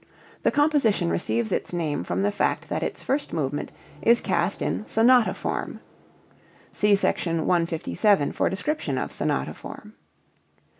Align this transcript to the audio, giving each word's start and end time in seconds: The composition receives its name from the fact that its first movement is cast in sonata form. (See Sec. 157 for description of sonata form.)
The 0.41 0.49
composition 0.49 1.11
receives 1.11 1.51
its 1.51 1.73
name 1.73 2.03
from 2.03 2.23
the 2.23 2.31
fact 2.31 2.69
that 2.69 2.81
its 2.81 3.03
first 3.03 3.31
movement 3.33 3.71
is 4.01 4.19
cast 4.19 4.63
in 4.63 4.83
sonata 4.87 5.35
form. 5.35 5.79
(See 6.71 6.95
Sec. 6.95 7.19
157 7.23 8.31
for 8.31 8.49
description 8.49 8.97
of 8.97 9.11
sonata 9.11 9.53
form.) 9.53 9.93